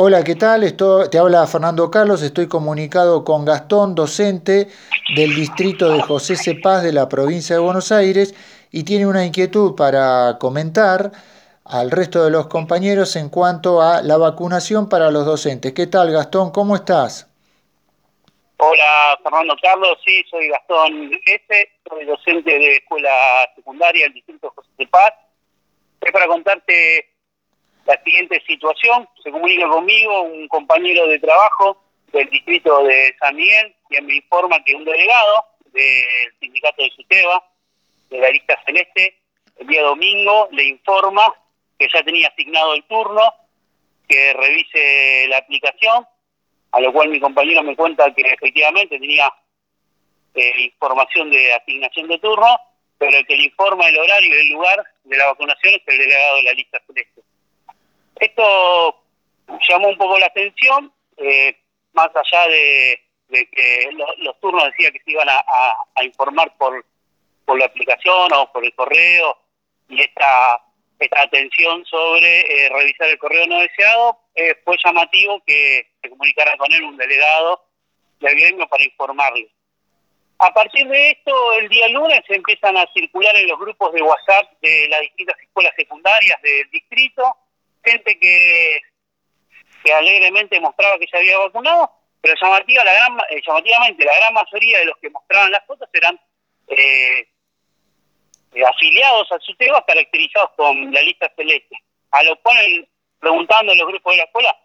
Hola, 0.00 0.22
¿qué 0.22 0.36
tal? 0.36 0.62
Te 1.10 1.18
habla 1.18 1.44
Fernando 1.48 1.90
Carlos, 1.90 2.22
estoy 2.22 2.46
comunicado 2.46 3.24
con 3.24 3.44
Gastón, 3.44 3.96
docente 3.96 4.68
del 5.16 5.34
distrito 5.34 5.90
de 5.90 6.00
José 6.02 6.36
Cepaz 6.36 6.84
de 6.84 6.92
la 6.92 7.08
provincia 7.08 7.56
de 7.56 7.62
Buenos 7.62 7.90
Aires 7.90 8.32
y 8.70 8.84
tiene 8.84 9.08
una 9.08 9.26
inquietud 9.26 9.74
para 9.74 10.38
comentar 10.38 11.10
al 11.64 11.90
resto 11.90 12.22
de 12.22 12.30
los 12.30 12.46
compañeros 12.46 13.16
en 13.16 13.28
cuanto 13.28 13.82
a 13.82 14.00
la 14.00 14.16
vacunación 14.16 14.88
para 14.88 15.10
los 15.10 15.26
docentes. 15.26 15.72
¿Qué 15.72 15.88
tal, 15.88 16.12
Gastón? 16.12 16.52
¿Cómo 16.52 16.76
estás? 16.76 17.28
Hola, 18.58 19.18
Fernando 19.24 19.56
Carlos, 19.60 19.98
sí, 20.06 20.22
soy 20.30 20.46
Gastón 20.46 21.10
S., 21.26 21.70
soy 21.88 22.04
docente 22.04 22.56
de 22.56 22.74
escuela 22.74 23.48
secundaria 23.56 24.04
del 24.04 24.14
distrito 24.14 24.52
José 24.54 24.68
Cepaz. 24.76 25.14
Es 26.00 26.12
para 26.12 26.28
contarte 26.28 27.17
la 27.88 28.00
siguiente 28.04 28.40
situación. 28.46 29.08
Se 29.24 29.32
comunica 29.32 29.66
conmigo 29.66 30.22
un 30.22 30.46
compañero 30.48 31.06
de 31.08 31.18
trabajo 31.18 31.82
del 32.12 32.28
distrito 32.28 32.84
de 32.84 33.14
San 33.18 33.34
Miguel, 33.34 33.74
quien 33.88 34.04
me 34.06 34.16
informa 34.16 34.62
que 34.62 34.74
un 34.74 34.84
delegado 34.84 35.46
del 35.72 36.04
sindicato 36.38 36.82
de 36.82 36.90
SUTEBA, 36.90 37.44
de 38.10 38.18
la 38.18 38.28
lista 38.28 38.62
celeste, 38.66 39.18
el 39.56 39.66
día 39.66 39.82
domingo 39.82 40.48
le 40.52 40.64
informa 40.64 41.34
que 41.78 41.88
ya 41.92 42.02
tenía 42.02 42.28
asignado 42.28 42.74
el 42.74 42.84
turno, 42.84 43.22
que 44.06 44.34
revise 44.34 45.26
la 45.28 45.38
aplicación, 45.38 46.06
a 46.72 46.80
lo 46.80 46.92
cual 46.92 47.08
mi 47.08 47.20
compañero 47.20 47.62
me 47.62 47.76
cuenta 47.76 48.12
que 48.14 48.22
efectivamente 48.22 48.98
tenía 48.98 49.32
eh, 50.34 50.60
información 50.60 51.30
de 51.30 51.54
asignación 51.54 52.08
de 52.08 52.18
turno, 52.18 52.58
pero 52.98 53.16
el 53.16 53.26
que 53.26 53.36
le 53.36 53.44
informa 53.44 53.88
el 53.88 53.98
horario 53.98 54.34
y 54.34 54.40
el 54.40 54.52
lugar 54.52 54.84
de 55.04 55.16
la 55.16 55.26
vacunación 55.26 55.74
es 55.74 55.82
el 55.86 55.98
delegado 55.98 56.36
de 56.36 56.42
la 56.42 56.52
lista 56.52 56.80
celeste. 56.86 57.27
Esto 58.20 59.04
llamó 59.68 59.88
un 59.88 59.98
poco 59.98 60.18
la 60.18 60.26
atención, 60.26 60.92
eh, 61.16 61.56
más 61.92 62.10
allá 62.14 62.48
de, 62.48 63.00
que 63.28 63.90
los 64.18 64.40
turnos 64.40 64.64
decía 64.64 64.90
que 64.90 65.00
se 65.00 65.12
iban 65.12 65.28
a, 65.28 66.04
informar 66.04 66.56
por, 66.56 66.84
por 67.44 67.58
la 67.58 67.66
aplicación 67.66 68.32
o 68.32 68.52
por 68.52 68.64
el 68.64 68.74
correo, 68.74 69.36
y 69.88 70.00
esta, 70.00 70.62
esta 70.98 71.22
atención 71.22 71.84
sobre 71.86 72.40
eh, 72.40 72.68
revisar 72.70 73.08
el 73.08 73.18
correo 73.18 73.46
no 73.46 73.60
deseado, 73.60 74.18
eh, 74.34 74.54
fue 74.64 74.76
llamativo 74.84 75.42
que 75.46 75.88
se 76.02 76.10
comunicara 76.10 76.56
con 76.56 76.72
él 76.72 76.82
un 76.82 76.96
delegado 76.96 77.64
del 78.20 78.34
gremio 78.34 78.68
para 78.68 78.84
informarle. 78.84 79.48
A 80.40 80.52
partir 80.52 80.86
de 80.86 81.10
esto, 81.10 81.52
el 81.54 81.68
día 81.68 81.88
lunes 81.88 82.20
empiezan 82.28 82.76
a 82.76 82.86
circular 82.92 83.34
en 83.36 83.48
los 83.48 83.58
grupos 83.58 83.92
de 83.92 84.02
WhatsApp 84.02 84.52
de 84.60 84.88
las 84.88 85.00
distintas 85.00 85.38
escuelas 85.40 85.72
secundarias 85.76 86.40
del 86.42 86.70
distrito 86.70 87.36
gente 87.84 88.18
que, 88.18 88.80
alegremente 89.92 90.60
mostraba 90.60 90.98
que 90.98 91.06
se 91.06 91.16
había 91.16 91.38
vacunado, 91.38 91.90
pero 92.20 92.34
llamativa, 92.40 92.84
la 92.84 92.92
gran, 92.92 93.18
eh, 93.30 93.40
llamativamente 93.46 94.04
la 94.04 94.16
gran 94.16 94.34
mayoría 94.34 94.80
de 94.80 94.84
los 94.84 94.98
que 94.98 95.08
mostraban 95.08 95.50
las 95.50 95.64
fotos 95.66 95.88
eran 95.92 96.20
eh, 96.68 97.26
eh, 98.52 98.64
afiliados 98.66 99.30
al 99.32 99.40
SUTEBA 99.40 99.84
caracterizados 99.86 100.50
con 100.56 100.92
la 100.92 101.00
lista 101.00 101.32
celeste. 101.36 101.76
A 102.10 102.22
lo 102.22 102.36
cual, 102.40 102.88
preguntando 103.18 103.72
en 103.72 103.78
los 103.78 103.88
grupos 103.88 104.12
de 104.12 104.18
la 104.18 104.24
escuela, 104.24 104.56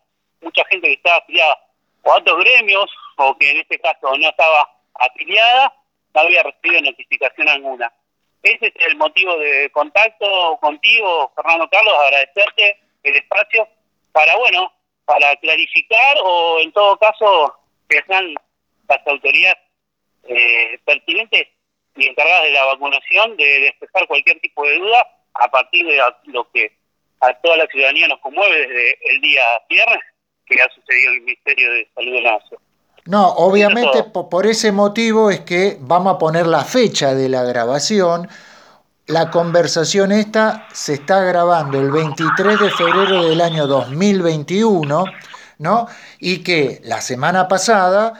mucha 0.41 0.65
gente 0.65 0.87
que 0.87 0.93
estaba 0.93 1.17
afiliada 1.17 1.57
o 2.03 2.11
a 2.11 2.17
otros 2.17 2.39
gremios, 2.39 2.89
o 3.17 3.37
que 3.37 3.49
en 3.49 3.57
este 3.57 3.79
caso 3.79 4.17
no 4.17 4.29
estaba 4.29 4.69
afiliada, 4.95 5.73
no 6.13 6.21
había 6.21 6.43
recibido 6.43 6.81
notificación 6.81 7.47
alguna. 7.47 7.93
Ese 8.41 8.67
es 8.67 8.73
el 8.87 8.97
motivo 8.97 9.37
de 9.37 9.69
contacto 9.71 10.57
contigo, 10.59 11.31
Fernando 11.33 11.69
Carlos, 11.69 11.93
agradecerte 11.97 12.82
el 13.03 13.15
espacio 13.15 13.67
para, 14.11 14.35
bueno, 14.37 14.71
para 15.05 15.35
clarificar 15.37 16.17
o 16.23 16.59
en 16.59 16.71
todo 16.71 16.97
caso 16.97 17.53
que 17.89 18.01
sean 18.07 18.33
las 18.87 19.07
autoridades 19.07 19.57
eh, 20.23 20.79
pertinentes 20.85 21.47
y 21.95 22.07
encargadas 22.07 22.43
de 22.43 22.51
la 22.51 22.65
vacunación 22.65 23.37
de 23.37 23.59
despejar 23.59 24.07
cualquier 24.07 24.39
tipo 24.39 24.65
de 24.65 24.79
duda 24.79 25.05
a 25.33 25.47
partir 25.49 25.85
de 25.85 25.99
lo 26.25 26.49
que 26.51 26.71
a 27.19 27.33
toda 27.41 27.57
la 27.57 27.67
ciudadanía 27.67 28.07
nos 28.07 28.19
conmueve 28.19 28.67
desde 28.67 28.97
el 29.09 29.21
día 29.21 29.43
viernes 29.69 29.99
que 30.45 30.61
ha 30.61 30.69
sucedido 30.69 31.11
en 31.11 31.15
el 31.17 31.21
Ministerio 31.21 31.71
de 31.71 31.87
Salud 31.95 32.13
de 32.13 32.21
la 32.21 32.31
Nación. 32.33 32.59
No, 33.05 33.27
obviamente 33.29 34.03
por 34.03 34.45
ese 34.45 34.71
motivo 34.71 35.29
es 35.29 35.41
que 35.41 35.77
vamos 35.79 36.15
a 36.15 36.17
poner 36.17 36.47
la 36.47 36.63
fecha 36.63 37.13
de 37.13 37.27
la 37.27 37.43
grabación 37.43 38.29
la 39.07 39.29
conversación 39.31 40.11
esta 40.11 40.67
se 40.73 40.93
está 40.93 41.21
grabando 41.21 41.79
el 41.79 41.91
23 41.91 42.59
de 42.59 42.69
febrero 42.71 43.25
del 43.25 43.41
año 43.41 43.67
2021, 43.67 45.05
¿no? 45.59 45.87
Y 46.19 46.37
que 46.39 46.81
la 46.85 47.01
semana 47.01 47.47
pasada, 47.49 48.13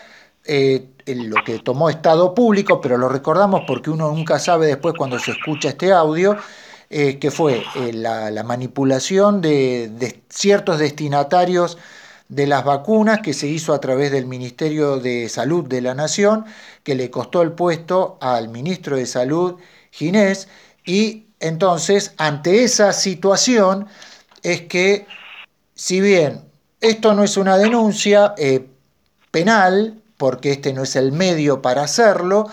eh, 0.44 0.90
lo 1.06 1.38
que 1.46 1.60
tomó 1.60 1.90
Estado 1.90 2.34
Público, 2.34 2.82
pero 2.82 2.98
lo 2.98 3.08
recordamos 3.08 3.62
porque 3.66 3.90
uno 3.90 4.12
nunca 4.12 4.40
sabe 4.40 4.68
después 4.68 4.94
cuando 4.98 5.20
se 5.20 5.32
escucha 5.32 5.70
este 5.70 5.94
audio, 5.94 6.36
eh, 6.90 7.18
que 7.18 7.32
fue 7.32 7.64
eh, 7.76 7.94
la, 7.94 8.44
manipulación 8.44 9.42
de, 9.42 9.90
de 9.90 10.22
ciertos 10.30 10.80
destinatarios 10.80 11.78
de 12.28 12.46
las 12.46 12.66
vacunas 12.66 13.20
que 13.22 13.34
se 13.34 13.48
hizo 13.48 13.74
a 13.74 13.80
través 13.80 14.12
del 14.12 14.26
Ministerio 14.26 14.98
de 14.98 15.30
Salud 15.30 15.66
de 15.66 15.82
la 15.82 15.96
Nación, 15.96 16.46
que 16.84 16.96
le 16.96 17.10
costó 17.10 17.42
el 17.42 17.54
puesto 17.54 18.18
al 18.22 18.50
ministro 18.50 18.98
de 18.98 19.06
Salud, 19.06 19.56
Ginés, 19.92 20.48
y 20.86 21.28
entonces, 21.40 22.14
ante 22.18 22.64
esa 22.64 22.94
situación, 22.94 23.88
es 24.44 24.62
que, 24.62 25.08
si 25.76 26.00
bien 26.00 26.42
esto 26.80 27.14
no 27.14 27.24
es 27.24 27.38
una 27.38 27.58
denuncia 27.58 28.34
eh, 28.38 28.68
penal, 29.32 30.02
porque 30.18 30.52
este 30.52 30.74
no 30.74 30.84
es 30.84 30.96
el 30.96 31.12
medio 31.12 31.62
para 31.62 31.84
hacerlo, 31.84 32.50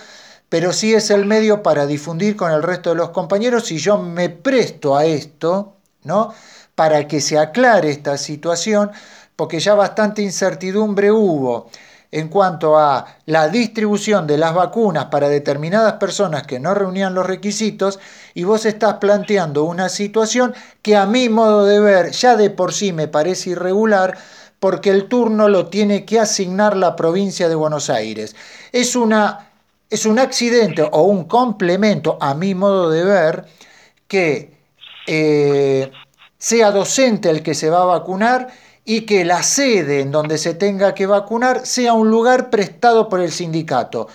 pero 0.48 0.72
sí 0.72 0.94
es 0.94 1.10
el 1.10 1.24
medio 1.24 1.62
para 1.62 1.86
difundir 1.86 2.34
con 2.34 2.50
el 2.50 2.62
resto 2.62 2.90
de 2.90 2.96
los 2.96 3.10
compañeros 3.10 3.70
y 3.70 3.78
yo 3.78 3.98
me 3.98 4.28
presto 4.28 4.96
a 4.96 5.04
esto, 5.04 5.76
¿no? 6.02 6.34
Para 6.74 7.06
que 7.06 7.20
se 7.20 7.38
aclare 7.38 7.90
esta 7.90 8.18
situación, 8.18 8.90
porque 9.36 9.60
ya 9.60 9.74
bastante 9.74 10.22
incertidumbre 10.22 11.12
hubo 11.12 11.70
en 12.12 12.28
cuanto 12.28 12.78
a 12.78 13.06
la 13.26 13.48
distribución 13.48 14.26
de 14.26 14.38
las 14.38 14.54
vacunas 14.54 15.06
para 15.06 15.28
determinadas 15.28 15.94
personas 15.94 16.44
que 16.44 16.58
no 16.58 16.74
reunían 16.74 17.14
los 17.14 17.26
requisitos 17.26 18.00
y 18.34 18.44
vos 18.44 18.66
estás 18.66 18.94
planteando 18.94 19.64
una 19.64 19.88
situación 19.88 20.54
que 20.82 20.96
a 20.96 21.06
mi 21.06 21.28
modo 21.28 21.64
de 21.64 21.78
ver 21.80 22.10
ya 22.10 22.36
de 22.36 22.50
por 22.50 22.72
sí 22.72 22.92
me 22.92 23.06
parece 23.06 23.50
irregular 23.50 24.18
porque 24.58 24.90
el 24.90 25.08
turno 25.08 25.48
lo 25.48 25.68
tiene 25.68 26.04
que 26.04 26.20
asignar 26.20 26.76
la 26.76 26.94
provincia 26.94 27.48
de 27.48 27.54
Buenos 27.54 27.88
Aires. 27.88 28.36
Es, 28.72 28.94
una, 28.94 29.48
es 29.88 30.04
un 30.04 30.18
accidente 30.18 30.82
o 30.82 31.02
un 31.02 31.24
complemento 31.24 32.18
a 32.20 32.34
mi 32.34 32.54
modo 32.54 32.90
de 32.90 33.04
ver 33.04 33.46
que 34.06 34.52
eh, 35.06 35.90
sea 36.36 36.72
docente 36.72 37.30
el 37.30 37.42
que 37.42 37.54
se 37.54 37.70
va 37.70 37.82
a 37.82 37.86
vacunar 37.86 38.48
y 38.92 39.02
que 39.02 39.24
la 39.24 39.44
sede 39.44 40.00
en 40.00 40.10
donde 40.10 40.36
se 40.36 40.52
tenga 40.52 40.96
que 40.96 41.06
vacunar 41.06 41.64
sea 41.64 41.92
un 41.92 42.10
lugar 42.10 42.50
prestado 42.50 43.08
por 43.08 43.20
el 43.20 43.30
sindicato. 43.30 44.08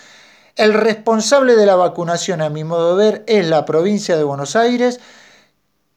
El 0.58 0.74
responsable 0.74 1.56
de 1.56 1.66
la 1.66 1.78
vacunación, 1.78 2.42
a 2.42 2.50
mi 2.50 2.66
modo 2.66 2.98
de 2.98 3.06
ver, 3.06 3.24
es 3.26 3.48
la 3.48 3.64
provincia 3.64 4.18
de 4.18 4.26
Buenos 4.26 4.58
Aires, 4.58 5.00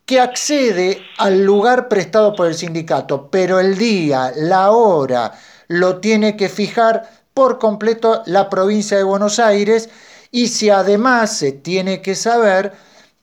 que 0.06 0.21
accede 0.21 1.03
al 1.16 1.44
lugar 1.44 1.89
prestado 1.89 2.37
por 2.37 2.47
el 2.47 2.55
sindicato, 2.55 3.28
pero 3.33 3.59
el 3.59 3.77
día, 3.77 4.31
la 4.37 4.71
hora, 4.71 5.33
lo 5.66 5.97
tiene 5.97 6.37
que 6.37 6.49
fijar 6.49 7.10
por 7.34 7.59
completo 7.59 8.22
la 8.27 8.49
provincia 8.49 8.97
de 8.97 9.03
Buenos 9.03 9.41
Aires 9.41 9.89
y 10.31 10.47
si 10.47 10.71
además 10.71 11.37
se 11.37 11.50
tiene 11.50 12.00
que 12.00 12.15
saber 12.15 12.75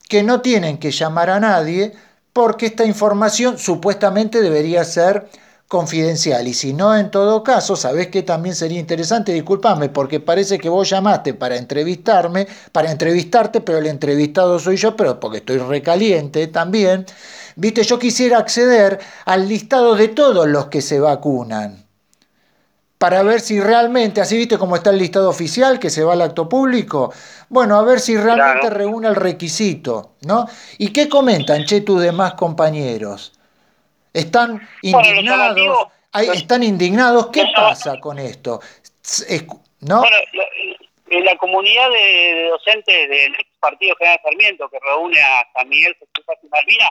que 0.06 0.22
no 0.22 0.42
tienen 0.42 0.76
que 0.76 0.90
llamar 0.90 1.30
a 1.30 1.40
nadie, 1.40 1.94
porque 2.34 2.66
esta 2.66 2.84
información 2.84 3.56
supuestamente 3.56 4.42
debería 4.42 4.84
ser 4.84 5.30
confidencial. 5.68 6.46
Y 6.46 6.54
si 6.54 6.72
no, 6.72 6.96
en 6.96 7.10
todo 7.10 7.42
caso, 7.42 7.76
sabes 7.76 8.08
que 8.08 8.22
también 8.22 8.54
sería 8.54 8.78
interesante, 8.78 9.32
disculpame, 9.32 9.88
porque 9.88 10.20
parece 10.20 10.58
que 10.58 10.68
vos 10.68 10.88
llamaste 10.88 11.34
para 11.34 11.56
entrevistarme, 11.56 12.46
para 12.72 12.90
entrevistarte, 12.90 13.60
pero 13.60 13.78
el 13.78 13.86
entrevistado 13.86 14.58
soy 14.58 14.76
yo, 14.76 14.96
pero 14.96 15.18
porque 15.18 15.38
estoy 15.38 15.58
recaliente 15.58 16.46
también. 16.46 17.06
Viste, 17.56 17.82
yo 17.82 17.98
quisiera 17.98 18.38
acceder 18.38 19.00
al 19.24 19.48
listado 19.48 19.94
de 19.94 20.08
todos 20.08 20.46
los 20.46 20.66
que 20.66 20.82
se 20.82 21.00
vacunan. 21.00 21.84
Para 22.98 23.22
ver 23.22 23.40
si 23.40 23.60
realmente, 23.60 24.22
así 24.22 24.38
viste 24.38 24.56
cómo 24.56 24.76
está 24.76 24.90
el 24.90 24.98
listado 24.98 25.28
oficial 25.28 25.78
que 25.78 25.90
se 25.90 26.02
va 26.02 26.14
al 26.14 26.22
acto 26.22 26.48
público, 26.48 27.12
bueno, 27.50 27.76
a 27.76 27.82
ver 27.82 28.00
si 28.00 28.16
realmente 28.16 28.70
reúne 28.70 29.08
el 29.08 29.14
requisito, 29.14 30.14
¿no? 30.22 30.46
¿Y 30.78 30.88
qué 30.88 31.08
comentan, 31.08 31.64
che, 31.66 31.82
tus 31.82 32.00
demás 32.00 32.34
compañeros? 32.34 33.35
Están 34.16 34.66
indignados, 34.80 35.88
están 36.34 36.62
indignados, 36.62 37.28
¿qué 37.28 37.44
pasa 37.54 38.00
con 38.00 38.18
esto? 38.18 38.60
¿No? 39.80 40.00
Bueno, 40.00 40.16
en 41.10 41.24
la 41.24 41.36
comunidad 41.36 41.90
de, 41.90 42.48
docentes 42.48 43.08
del 43.10 43.34
ex 43.34 43.50
Partido 43.60 43.94
General 43.96 44.18
Sarmiento, 44.24 44.70
que 44.70 44.78
reúne 44.80 45.20
a 45.20 45.46
San 45.52 45.68
Miguel, 45.68 45.94
y 46.00 46.48
Malvina, 46.48 46.90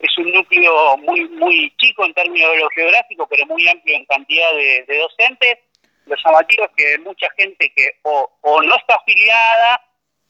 es 0.00 0.18
un 0.18 0.32
núcleo 0.32 0.96
muy 0.98 1.28
muy 1.28 1.72
chico 1.78 2.04
en 2.04 2.12
términos 2.14 2.50
de 2.50 2.58
lo 2.58 2.68
geográfico, 2.70 3.28
pero 3.28 3.46
muy 3.46 3.68
amplio 3.68 3.94
en 3.94 4.04
cantidad 4.06 4.52
de, 4.54 4.98
docentes. 4.98 5.58
Lo 6.06 6.16
llamativo 6.16 6.64
es 6.64 6.70
que 6.76 6.98
mucha 6.98 7.28
gente 7.36 7.72
que 7.74 7.92
o, 8.02 8.28
no 8.42 8.76
está 8.76 8.96
afiliada 8.96 9.80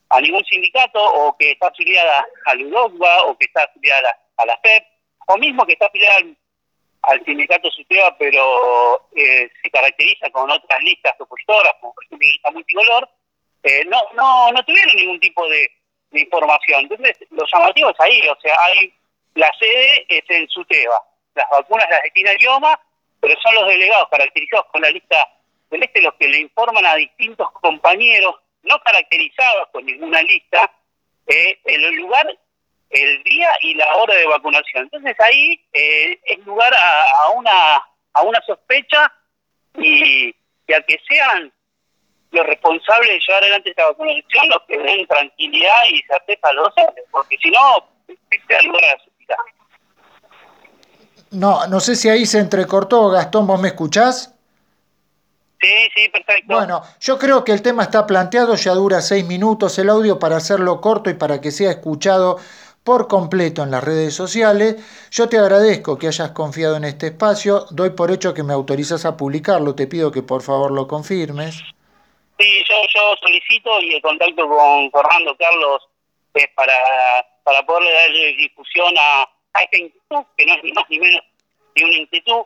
a 0.09 0.21
ningún 0.21 0.45
sindicato, 0.45 1.03
o 1.03 1.35
que 1.35 1.51
está 1.51 1.69
afiliada 1.69 2.25
al 2.45 2.63
UDOCBA, 2.63 3.23
o 3.23 3.37
que 3.39 3.45
está 3.45 3.63
afiliada 3.63 4.15
a 4.37 4.45
la 4.45 4.57
FEP, 4.57 4.83
o 5.27 5.37
mismo 5.37 5.65
que 5.65 5.73
está 5.73 5.87
afiliada 5.87 6.17
al, 7.01 7.25
sindicato 7.25 7.69
SUTEBA, 7.71 8.17
pero 8.17 9.09
eh, 9.15 9.49
se 9.61 9.69
caracteriza 9.69 10.29
con 10.31 10.49
otras 10.49 10.81
listas 10.81 11.13
opositoras, 11.19 11.73
como 11.79 11.93
por 11.93 12.03
ejemplo 12.05 12.27
lista 12.27 12.51
multicolor, 12.51 13.09
eh, 13.63 13.83
no, 13.85 13.97
no, 14.15 14.51
no 14.51 14.63
tuvieron 14.65 14.95
ningún 14.95 15.19
tipo 15.19 15.47
de, 15.47 15.67
información. 16.11 16.83
Entonces, 16.83 17.17
lo 17.31 17.43
llamativo 17.51 17.89
es 17.89 17.99
ahí, 17.99 18.21
o 18.29 18.39
sea, 18.39 18.55
hay 18.61 18.93
la 19.33 19.51
sede 19.59 20.05
es 20.07 20.23
en 20.29 20.47
SUTEBA. 20.47 21.01
Las 21.35 21.49
vacunas 21.49 21.89
las 21.89 22.03
destina 22.03 22.31
el 22.31 22.37
idioma, 22.37 22.79
pero 23.19 23.35
son 23.41 23.53
los 23.55 23.67
delegados 23.67 24.07
caracterizados 24.09 24.67
con 24.67 24.81
la 24.81 24.91
lista 24.91 25.27
del 25.69 25.83
este 25.83 26.01
los 26.01 26.13
que 26.13 26.29
le 26.29 26.39
informan 26.39 26.85
a 26.85 26.95
distintos 26.95 27.51
compañeros, 27.51 28.35
no 28.63 28.79
caracterizados 28.79 29.67
con 29.73 29.85
ninguna 29.85 30.21
lista, 30.21 30.71
eh, 31.27 31.59
el 31.65 31.95
lugar, 31.95 32.27
el 32.89 33.23
día 33.23 33.49
y 33.61 33.73
la 33.75 33.95
hora 33.95 34.15
de 34.15 34.25
vacunación. 34.27 34.83
Entonces 34.83 35.15
ahí 35.19 35.59
eh, 35.73 36.19
es 36.23 36.45
lugar 36.45 36.73
a, 36.73 37.29
una 37.35 37.83
a 38.13 38.21
una 38.21 38.41
sospecha 38.45 39.11
y, 39.77 40.29
a 40.73 40.81
que 40.81 40.99
sean 41.07 41.51
los 42.31 42.45
responsables 42.45 43.09
de 43.09 43.19
llevar 43.19 43.43
adelante 43.43 43.69
esta 43.69 43.85
vacunación 43.87 44.49
los 44.49 44.61
que 44.67 44.77
den 44.77 45.07
tranquilidad 45.07 45.83
y 45.91 46.01
certeza 46.03 46.47
a 46.49 46.53
los 46.53 46.75
docentes, 46.75 47.05
porque 47.11 47.37
si 47.41 47.49
no, 47.51 47.89
este 48.29 48.55
algo 48.55 48.77
no, 51.35 51.67
no 51.67 51.79
sé 51.79 51.95
si 51.95 52.07
ahí 52.07 52.25
se 52.25 52.39
entrecortó, 52.39 53.09
Gastón, 53.09 53.45
¿vos 53.45 53.59
me 53.59 53.69
escuchás? 53.69 54.33
Sí, 55.59 55.89
sí, 55.95 56.09
perfecto. 56.09 56.53
Bueno, 56.53 56.81
yo 56.99 57.17
creo 57.17 57.43
que 57.43 57.51
el 57.51 57.61
tema 57.61 57.83
está 57.83 58.05
planteado, 58.05 58.55
ya 58.55 58.73
dura 58.73 59.01
seis 59.01 59.25
minutos 59.25 59.77
el 59.79 59.89
audio 59.89 60.19
para 60.19 60.37
hacerlo 60.37 60.79
corto 60.79 61.09
y 61.09 61.15
para 61.15 61.41
que 61.41 61.51
sea 61.51 61.71
escuchado 61.71 62.37
por 62.85 63.07
completo 63.07 63.63
en 63.63 63.71
las 63.71 63.83
redes 63.83 64.13
sociales. 64.13 64.77
Yo 65.11 65.27
te 65.27 65.37
agradezco 65.37 65.97
que 65.97 66.07
hayas 66.07 66.31
confiado 66.31 66.77
en 66.77 66.85
este 66.85 67.07
espacio, 67.07 67.65
doy 67.71 67.89
por 67.89 68.11
hecho 68.11 68.33
que 68.33 68.43
me 68.43 68.53
autorizas 68.53 69.05
a 69.05 69.17
publicarlo, 69.17 69.73
te 69.73 69.87
pido 69.87 70.11
que 70.11 70.21
por 70.21 70.43
favor 70.43 70.71
lo 70.71 70.87
confirmes. 70.87 71.63
Sí, 72.37 72.63
yo, 72.69 73.15
solicito 73.21 73.81
y 73.81 73.95
el 73.95 74.01
contacto 74.01 74.47
con 74.47 74.91
Fernando 74.91 75.35
Carlos 75.37 75.81
es 76.35 76.47
para, 76.55 76.77
para 77.43 77.65
poderle 77.65 77.91
dar 77.91 78.11
difusión 78.37 78.93
a, 78.99 79.23
a 79.53 79.63
esta 79.63 79.77
inquietud, 79.77 80.23
que 80.37 80.45
no 80.45 80.53
es 80.53 80.63
ni 80.63 80.71
más 80.73 80.85
ni 80.89 80.99
menos 80.99 81.21
ni 81.75 81.83
una 81.83 81.97
inquietud, 81.97 82.43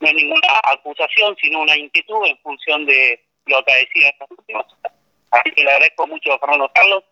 no 0.00 0.08
es 0.08 0.14
ninguna 0.14 0.60
acusación, 0.64 1.36
sino 1.42 1.62
una 1.62 1.76
inquietud 1.76 2.26
en 2.26 2.38
función 2.38 2.86
de 2.86 3.20
lo 3.46 3.62
que 3.64 3.74
decía 3.74 4.14
Así 5.32 5.50
que 5.52 5.64
le 5.64 5.70
agradezco 5.70 6.06
mucho 6.06 6.32
a 6.32 6.38
Fernando 6.38 6.70
Carlos 6.74 7.02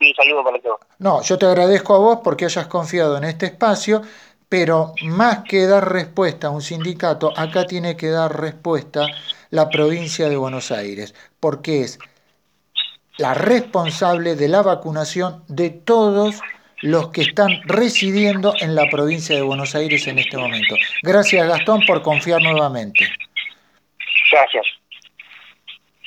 y 0.00 0.14
saludo 0.14 0.44
para 0.44 0.60
todos. 0.60 0.80
No, 0.98 1.22
yo 1.22 1.38
te 1.38 1.46
agradezco 1.46 1.94
a 1.94 1.98
vos 1.98 2.18
porque 2.22 2.44
hayas 2.44 2.66
confiado 2.66 3.16
en 3.16 3.24
este 3.24 3.46
espacio, 3.46 4.02
pero 4.48 4.94
más 5.02 5.40
que 5.44 5.66
dar 5.66 5.92
respuesta 5.92 6.48
a 6.48 6.50
un 6.50 6.62
sindicato, 6.62 7.32
acá 7.36 7.66
tiene 7.66 7.96
que 7.96 8.08
dar 8.08 8.40
respuesta 8.40 9.06
la 9.50 9.68
provincia 9.68 10.28
de 10.28 10.36
Buenos 10.36 10.70
Aires, 10.70 11.14
porque 11.40 11.82
es 11.82 11.98
la 13.18 13.34
responsable 13.34 14.36
de 14.36 14.48
la 14.48 14.62
vacunación 14.62 15.42
de 15.48 15.70
todos 15.70 16.40
los 16.80 17.08
que 17.10 17.22
están 17.22 17.60
residiendo 17.64 18.54
en 18.60 18.76
la 18.76 18.88
provincia 18.88 19.34
de 19.34 19.42
Buenos 19.42 19.74
Aires 19.74 20.06
en 20.06 20.18
este 20.18 20.36
momento. 20.36 20.76
Gracias 21.02 21.48
Gastón 21.48 21.80
por 21.86 22.02
confiar 22.02 22.40
nuevamente. 22.40 23.08
Gracias. 24.30 24.77